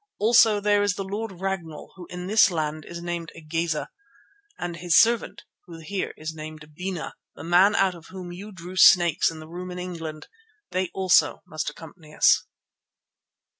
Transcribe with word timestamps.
"Also 0.17 0.59
there 0.59 0.81
is 0.81 0.95
the 0.95 1.03
Lord 1.03 1.31
Ragnall, 1.41 1.93
who 1.95 2.07
in 2.07 2.25
this 2.25 2.49
land 2.49 2.85
is 2.85 3.03
named 3.03 3.31
Igeza, 3.35 3.87
and 4.57 4.77
his 4.77 4.97
servant 4.97 5.43
who 5.67 5.77
here 5.77 6.11
is 6.17 6.33
named 6.33 6.73
Bena, 6.75 7.13
the 7.35 7.43
man 7.43 7.75
out 7.75 7.93
of 7.93 8.07
whom 8.07 8.31
you 8.31 8.51
drew 8.51 8.75
snakes 8.75 9.29
in 9.29 9.39
the 9.39 9.47
room 9.47 9.69
in 9.69 9.77
England. 9.77 10.27
They 10.71 10.89
also 10.95 11.43
must 11.45 11.69
accompany 11.69 12.15
us." 12.15 12.47